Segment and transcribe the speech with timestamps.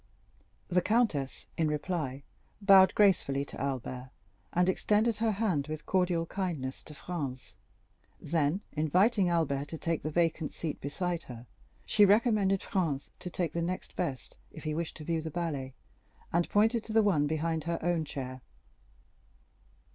[0.67, 2.23] The countess, in reply,
[2.59, 4.09] bowed gracefully to Albert,
[4.51, 7.55] and extended her hand with cordial kindness to Franz;
[8.19, 11.45] then, inviting Albert to take the vacant seat beside her,
[11.85, 15.75] she recommended Franz to take the next best, if he wished to view the ballet,
[16.33, 18.41] and pointed to the one behind her own chair.